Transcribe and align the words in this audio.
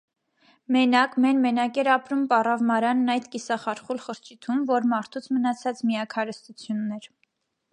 Մենակ, 0.75 1.11
մեն-մենակ 1.25 1.75
էր 1.81 1.89
ապրում 1.95 2.23
պառավ 2.31 2.63
Մարանն 2.69 3.13
այդ 3.15 3.27
կիսախարխուլ 3.35 4.01
խրճիթում, 4.07 4.65
որ 4.71 4.89
մարդուց 4.95 5.29
մնացած 5.37 5.85
միակ 5.91 6.17
հարստությունն 6.21 6.99
էր: 6.99 7.07